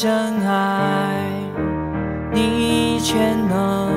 [0.00, 0.08] 深
[0.46, 1.24] 爱，
[2.32, 3.90] 你全能，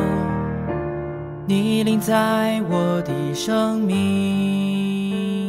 [1.45, 5.47] 你临在我的生命。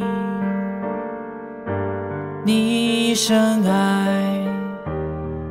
[2.45, 4.45] 你深爱，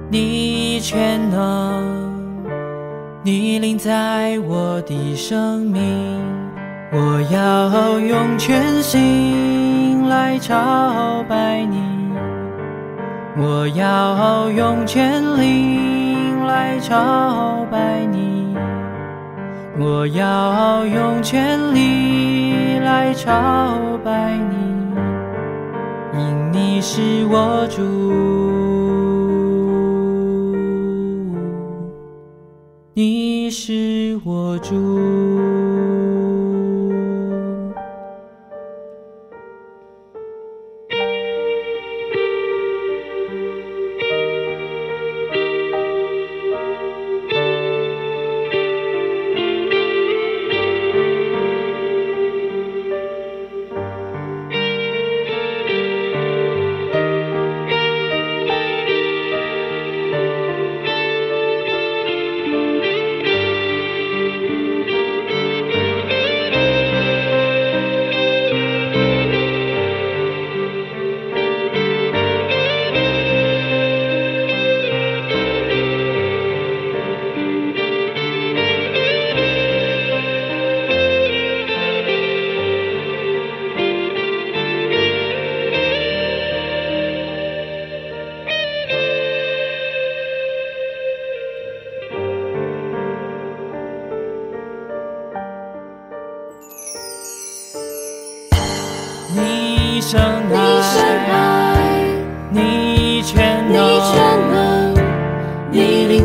[0.08, 2.08] 你全能，
[3.24, 6.20] 你临在我的生命。
[6.92, 11.91] 我要用全心来朝拜你。
[13.34, 18.54] 我要用全力来朝拜你，
[19.78, 24.54] 我要用全力来朝拜你，
[26.14, 27.80] 因你是我主，
[32.92, 35.51] 你是我主。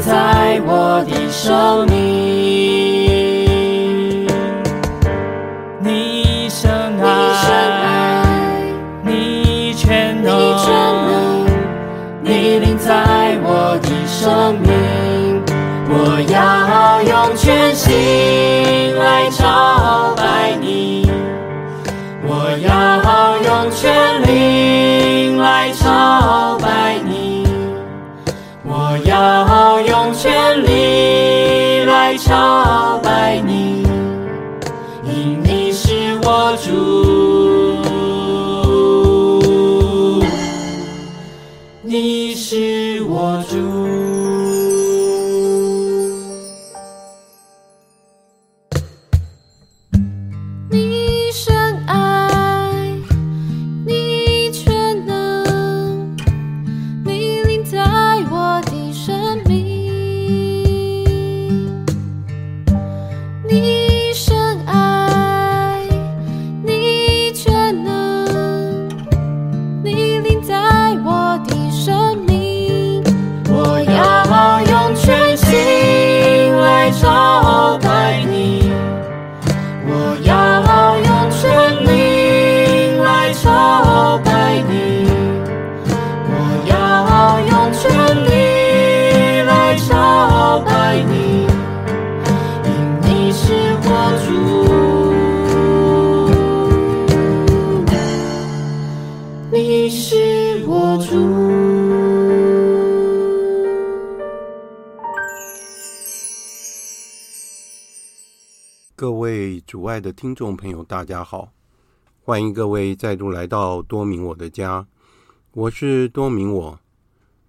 [0.08, 1.98] 在我的生命。
[5.82, 6.72] 你深
[7.04, 7.06] 爱，
[9.04, 10.32] 你全能，
[12.24, 14.72] 你领在我的生命。
[15.90, 15.94] 我
[16.32, 17.94] 要用全心
[109.68, 111.52] 主爱的听众朋友，大家好，
[112.24, 114.88] 欢迎各位再度来到多明我的家，
[115.52, 116.80] 我是多明我。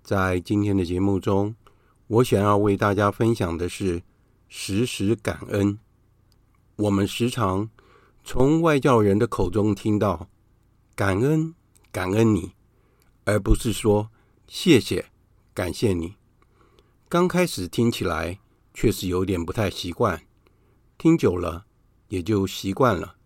[0.03, 1.55] 在今天的节目中，
[2.09, 4.03] 我想要为大家分享的是
[4.49, 5.79] 时时感恩。
[6.75, 7.71] 我们时常
[8.25, 10.29] 从外教人的口中听到
[10.97, 11.55] 感恩，
[11.93, 12.51] 感恩你，
[13.27, 14.11] 而不是说
[14.49, 15.07] 谢谢，
[15.55, 16.17] 感谢你。
[17.09, 18.41] 刚开始听起来
[18.75, 20.21] 确实有点不太习惯。
[20.99, 21.67] 听久了
[22.09, 23.17] 也就习惯了。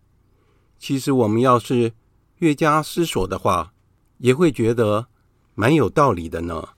[0.77, 1.93] 其实我们要是
[2.37, 3.73] 越加思索的话，
[4.17, 5.07] 也会觉得
[5.55, 6.69] 蛮有道理的呢。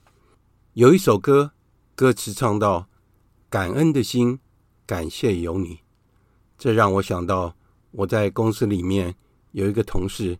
[0.74, 1.52] 有一首歌，
[1.94, 2.88] 歌词唱到
[3.50, 4.38] ：“感恩的心，
[4.86, 5.80] 感谢有你。”
[6.58, 7.54] 这让我想到
[7.90, 9.14] 我在公司里面
[9.52, 10.38] 有一个同事，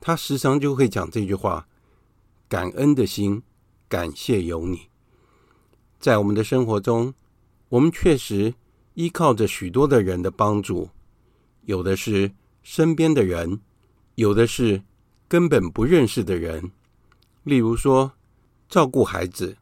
[0.00, 1.68] 他时常就会讲这句话
[2.48, 3.42] ：“感恩的心，
[3.88, 4.88] 感谢有你。”
[6.00, 7.14] 在我们的生活中，
[7.68, 8.54] 我们确实。
[8.94, 10.90] 依靠着许多的人的帮助，
[11.62, 12.32] 有的是
[12.62, 13.60] 身边的人，
[14.14, 14.82] 有的是
[15.28, 16.70] 根本不认识的人。
[17.44, 18.12] 例如说，
[18.68, 19.56] 照顾孩子，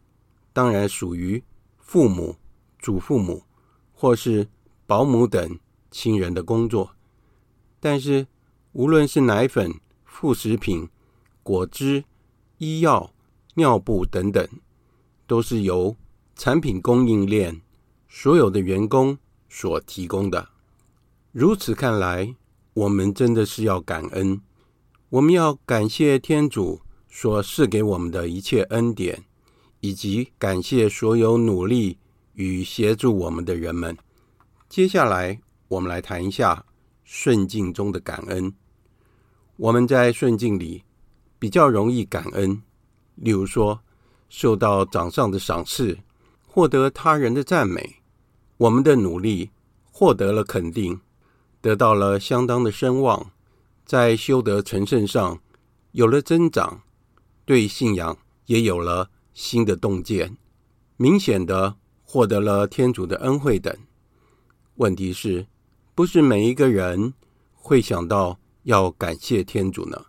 [0.52, 1.42] 当然属于
[1.78, 2.36] 父母、
[2.78, 3.44] 祖父母
[3.92, 4.48] 或是
[4.86, 5.58] 保姆等
[5.90, 6.94] 亲人的工作。
[7.78, 8.26] 但是，
[8.72, 9.74] 无论是奶粉、
[10.04, 10.88] 副食品、
[11.42, 12.04] 果汁、
[12.58, 13.12] 医药、
[13.54, 14.46] 尿布等等，
[15.26, 15.96] 都是由
[16.36, 17.60] 产品供应链
[18.08, 19.18] 所有的员工
[19.48, 20.48] 所提供的。
[21.32, 22.34] 如此看来，
[22.74, 24.40] 我们真的是要感恩。
[25.10, 29.22] 我们要感谢天主所赐给我们的一切恩典，
[29.78, 31.98] 以及感谢所有努力
[32.32, 33.96] 与协助我们的人们。
[34.68, 36.64] 接下来，我们来谈一下
[37.04, 38.52] 顺境中的感恩。
[39.56, 40.82] 我们在顺境里
[41.38, 42.60] 比较容易感恩，
[43.14, 43.80] 例如说，
[44.28, 45.96] 受到掌上的赏赐，
[46.48, 48.02] 获得他人的赞美，
[48.56, 49.50] 我们的努力
[49.92, 51.00] 获得了肯定，
[51.60, 53.30] 得到了相当的声望，
[53.84, 55.40] 在修德成圣上
[55.92, 56.82] 有了增长，
[57.44, 60.36] 对信仰也有了新的洞见，
[60.96, 63.76] 明显的获得了天主的恩惠等。
[64.76, 65.46] 问题是，
[65.94, 67.14] 不是每一个人
[67.54, 68.38] 会想到。
[68.64, 70.04] 要感谢天主呢，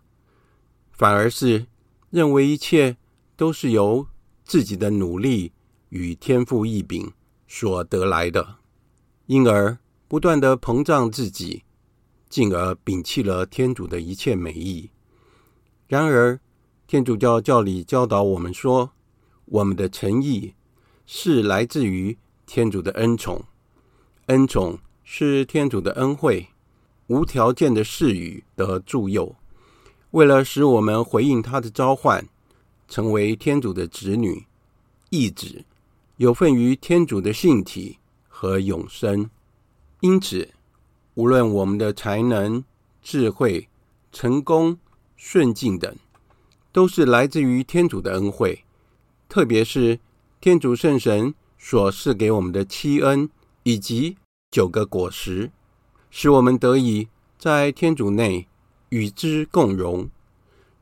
[0.90, 1.66] 反而是
[2.10, 2.98] 认为一切
[3.34, 4.06] 都是由
[4.44, 5.52] 自己的努力
[5.88, 7.10] 与天赋异禀
[7.48, 8.56] 所得来的，
[9.24, 9.78] 因而
[10.12, 11.62] 不断的膨胀自己，
[12.28, 14.90] 进而摒弃了天主的一切美意。
[15.88, 16.38] 然而，
[16.86, 18.90] 天主教教理教导我们说，
[19.46, 20.52] 我们的诚意
[21.06, 23.42] 是来自于天主的恩宠，
[24.26, 26.46] 恩宠是天主的恩惠。
[27.06, 29.34] 无条件的赐予的助佑，
[30.10, 32.28] 为了使我们回应他的召唤，
[32.86, 34.44] 成为天主的子女、
[35.08, 35.64] 义子，
[36.18, 37.96] 有份于天主的性体
[38.28, 39.30] 和永生。
[40.02, 40.48] 因此，
[41.14, 42.64] 无论我们的才能、
[43.00, 43.68] 智慧、
[44.10, 44.76] 成功、
[45.14, 45.96] 顺境等，
[46.72, 48.64] 都是来自于天主的恩惠，
[49.28, 50.00] 特别是
[50.40, 53.30] 天主圣神所赐给我们的七恩
[53.62, 54.16] 以及
[54.50, 55.52] 九个果实。
[56.10, 57.06] 使我们得以
[57.38, 58.48] 在天主内
[58.88, 60.10] 与之共荣，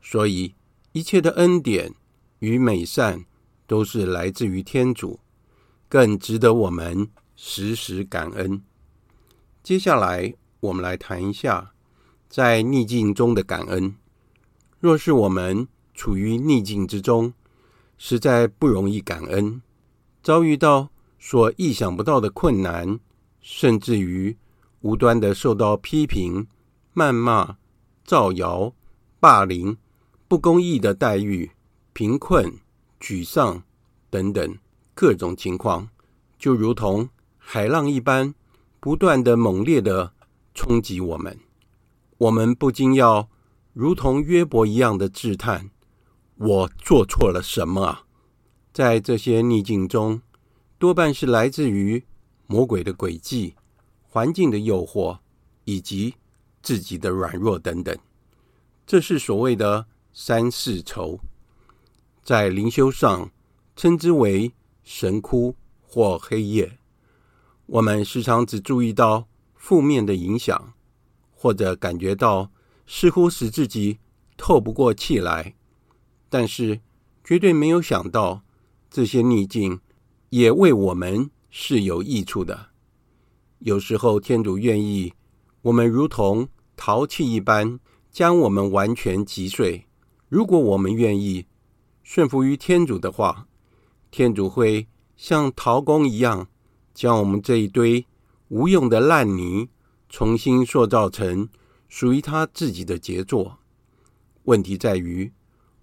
[0.01, 0.55] 所以
[0.93, 1.93] 一切的恩典
[2.39, 3.23] 与美善
[3.67, 5.19] 都是来自于天主，
[5.87, 8.63] 更值得我们时时感恩。
[9.63, 11.73] 接下来，我们来谈一下
[12.27, 13.95] 在逆境中的感恩。
[14.79, 17.33] 若是我们处于逆境之中，
[17.97, 19.61] 实在不容易感恩，
[20.23, 22.99] 遭遇到所意想不到的困难，
[23.39, 24.37] 甚至于。
[24.81, 26.47] 无端的受到批评、
[26.95, 27.57] 谩骂、
[28.03, 28.73] 造谣、
[29.19, 29.77] 霸凌、
[30.27, 31.51] 不公义的待遇、
[31.93, 32.51] 贫困、
[32.99, 33.61] 沮丧
[34.09, 34.57] 等等
[34.95, 35.87] 各种情况，
[36.39, 37.07] 就如同
[37.37, 38.33] 海浪一般，
[38.81, 40.11] 不断的猛烈的
[40.55, 41.39] 冲击我们。
[42.17, 43.29] 我们不禁要
[43.73, 45.69] 如同约伯一样的自叹
[46.35, 48.03] ：“我做错了什么啊？”
[48.73, 50.21] 在这些逆境中，
[50.79, 52.03] 多半是来自于
[52.47, 53.55] 魔鬼的诡计。
[54.09, 55.19] 环境的诱惑，
[55.63, 56.15] 以及
[56.61, 57.97] 自己的软弱等等，
[58.85, 61.19] 这是所谓的三世仇，
[62.21, 63.31] 在灵修上
[63.75, 64.51] 称之为
[64.83, 66.79] 神窟或黑夜。
[67.71, 70.73] 我们时常只注意到负面的影响，
[71.31, 72.51] 或者感觉到
[72.85, 73.99] 似乎使自己
[74.35, 75.55] 透不过气来，
[76.27, 76.81] 但是
[77.23, 78.41] 绝对没有想到
[78.89, 79.79] 这些逆境
[80.31, 82.71] 也为我们是有益处的。
[83.59, 85.13] 有时候，天主愿意
[85.61, 87.79] 我们如同陶器一般，
[88.11, 89.85] 将我们完全击碎。
[90.27, 91.45] 如果我们愿意
[92.03, 93.47] 顺服于天主的话，
[94.09, 96.49] 天主会像陶工一样，
[96.93, 98.05] 将我们这一堆
[98.49, 99.69] 无用的烂泥
[100.09, 101.49] 重新塑造成
[101.87, 103.59] 属于他自己的杰作。
[104.43, 105.31] 问题在于，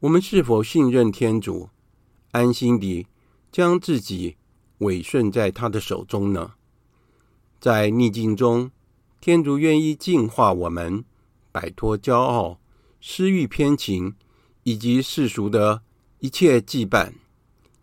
[0.01, 1.71] 我们是否信任天主，
[2.33, 3.07] 安心地
[3.51, 4.37] 将自己
[4.79, 6.55] 委顺在他的手中呢？
[7.61, 8.71] 在逆境中，
[9.21, 11.05] 天主愿意净化我们，
[11.51, 12.61] 摆脱骄傲、
[13.01, 14.15] 私欲偏情
[14.63, 15.83] 以及世俗的
[16.21, 17.13] 一切羁绊，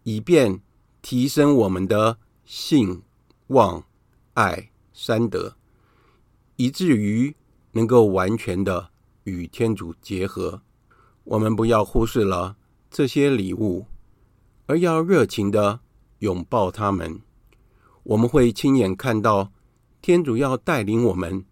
[0.04, 0.62] 以便
[1.02, 3.02] 提升我们的信、
[3.48, 3.84] 望、
[4.34, 5.56] 爱三德，
[6.56, 7.36] 以至于
[7.72, 8.90] 能够完全的
[9.24, 10.62] 与天主结合。
[11.24, 12.58] 我们不要忽视了
[12.90, 13.86] 这些礼物，
[14.68, 15.80] 而要热情的
[16.20, 17.22] 拥抱他们。
[18.04, 19.52] 我们会亲眼看到。
[20.02, 21.44] 天主要带领我们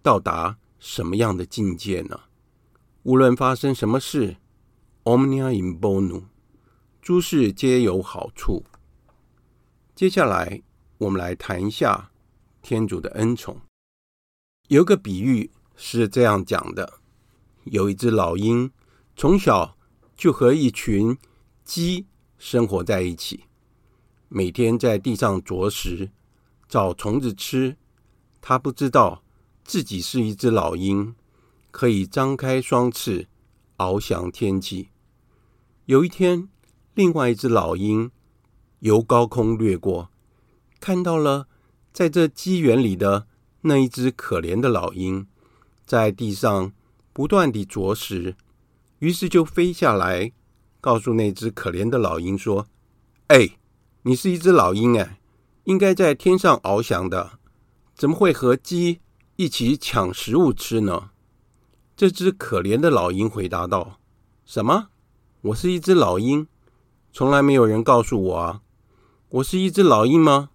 [0.00, 2.20] 到达什么样的境界呢？
[3.02, 4.36] 无论发生什么事
[5.02, 6.22] ，Omnia in bono，
[7.02, 8.62] 诸事皆有好处。
[9.96, 10.62] 接下来，
[10.98, 12.10] 我们来谈一下
[12.62, 13.60] 天主的恩宠。
[14.68, 17.00] 有个比喻是这样讲的：
[17.64, 18.70] 有一只老鹰，
[19.14, 19.76] 从小
[20.16, 21.16] 就和一群
[21.64, 22.06] 鸡
[22.38, 23.44] 生活在一起，
[24.28, 26.10] 每天在地上啄食，
[26.68, 27.76] 找虫子吃。
[28.40, 29.22] 他不知道
[29.64, 31.14] 自己是一只老鹰，
[31.70, 33.26] 可以张开双翅，
[33.76, 34.88] 翱翔天际。
[35.84, 36.48] 有一天，
[36.94, 38.10] 另外一只老鹰
[38.78, 40.10] 由高空掠过，
[40.86, 41.48] 看到了
[41.92, 43.26] 在这鸡园里的
[43.62, 45.26] 那一只可怜的老鹰，
[45.84, 46.70] 在地上
[47.12, 48.36] 不断地啄食，
[49.00, 50.30] 于是就飞下来，
[50.80, 52.68] 告诉那只可怜的老鹰说
[53.26, 53.58] ：“哎，
[54.02, 55.18] 你是一只老鹰哎，
[55.64, 57.40] 应该在天上翱翔的。”
[57.96, 59.00] 怎么会和鸡
[59.34, 61.10] 一起抢食物吃呢？
[61.96, 63.98] 这只可怜的老鹰回答道
[64.46, 64.90] ：“什么？
[65.40, 66.46] 我是一只老鹰？
[67.12, 68.62] 从来没有人告诉我啊！
[69.30, 70.50] 我是一只老鹰吗？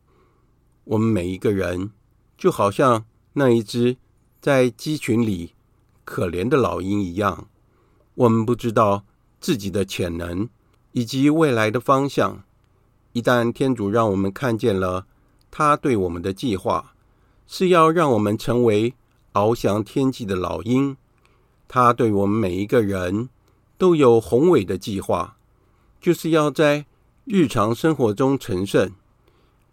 [0.83, 1.91] 我们每一个人
[2.37, 3.97] 就好像那一只
[4.39, 5.53] 在鸡群里
[6.03, 7.47] 可怜的老鹰一样，
[8.15, 9.05] 我们不知道
[9.39, 10.49] 自己的潜能
[10.91, 12.43] 以及未来的方向。
[13.13, 15.05] 一旦天主让我们看见了
[15.49, 16.93] 他对我们的计划。”
[17.53, 18.93] 是要让我们成为
[19.33, 20.95] 翱翔天际的老鹰。
[21.67, 23.27] 他对我们每一个人
[23.77, 25.35] 都有宏伟的计划，
[25.99, 26.85] 就是要在
[27.25, 28.93] 日常生活中成圣。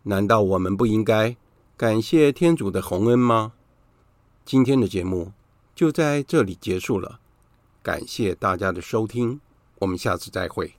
[0.05, 1.37] 难道我们不应该
[1.77, 3.53] 感谢天主的洪恩吗？
[4.45, 5.33] 今天的节目
[5.75, 7.21] 就在这里结束了，
[7.83, 9.41] 感谢大家的收听，
[9.81, 10.75] 我们下次再会。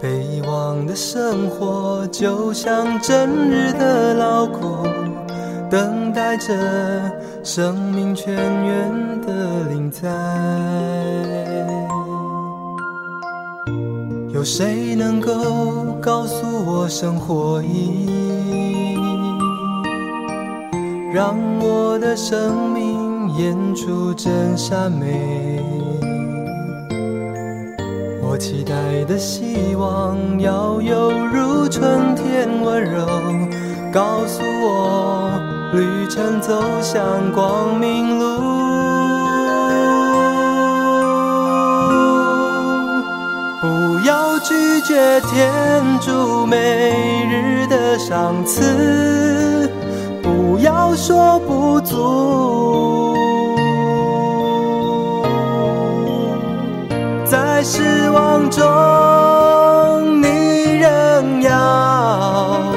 [0.00, 4.86] 被遗忘的生活，就像整日的劳苦，
[5.68, 6.54] 等待着
[7.42, 10.08] 生命泉源的临在。
[14.32, 15.32] 有谁能够
[16.00, 17.66] 告诉我生活意
[18.06, 18.96] 义？
[21.12, 25.57] 让我的生命演出真善美，
[28.38, 33.04] 期待的希望要犹如春天温柔，
[33.92, 35.40] 告诉我
[35.72, 38.38] 旅程走向光明路。
[43.60, 43.66] 不
[44.06, 46.56] 要拒绝天主每
[47.28, 49.68] 日的赏赐。
[50.22, 53.16] 不要说不足，
[57.58, 58.62] 在失望中，
[60.22, 62.72] 你仍要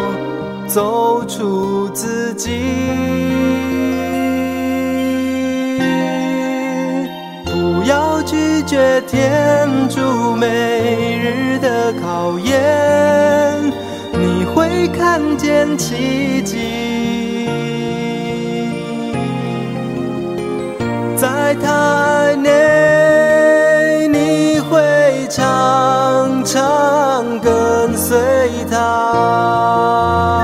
[0.65, 2.49] 走出自己。
[7.45, 13.61] 不要拒绝天主每日的考验，
[14.13, 16.57] 你会看见奇迹。
[21.15, 22.49] 在他爱内，
[28.81, 30.40] 나.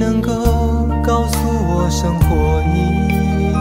[0.00, 0.32] 能够
[1.04, 1.36] 告诉
[1.68, 2.74] 我生活意
[3.10, 3.52] 义，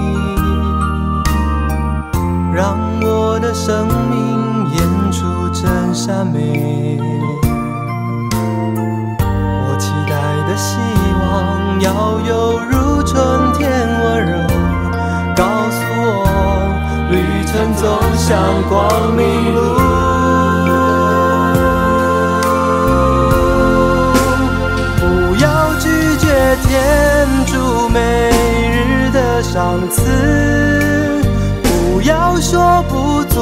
[2.55, 6.97] 让我的生命演出真善美。
[8.31, 10.15] 我期待
[10.47, 10.79] 的希
[11.19, 11.91] 望要
[12.25, 14.31] 有如春天温柔，
[15.35, 16.07] 告诉我
[17.11, 17.15] 旅
[17.47, 19.78] 程走向光明路。
[27.91, 27.99] 每
[28.85, 31.21] 日的赏赐，
[31.63, 33.35] 不要说不足。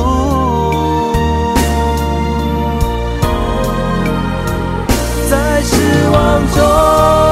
[5.29, 7.26] 在失望中。